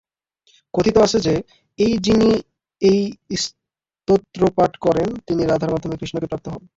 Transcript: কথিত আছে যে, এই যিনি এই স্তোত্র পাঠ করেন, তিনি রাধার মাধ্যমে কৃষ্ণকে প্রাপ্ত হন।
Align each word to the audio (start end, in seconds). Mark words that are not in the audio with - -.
কথিত 0.73 0.95
আছে 0.97 1.17
যে, 1.19 1.33
এই 1.79 1.93
যিনি 1.97 2.29
এই 2.81 2.99
স্তোত্র 3.37 4.41
পাঠ 4.57 4.71
করেন, 4.77 5.07
তিনি 5.27 5.41
রাধার 5.43 5.73
মাধ্যমে 5.73 5.99
কৃষ্ণকে 5.99 6.27
প্রাপ্ত 6.27 6.47
হন। 6.49 6.63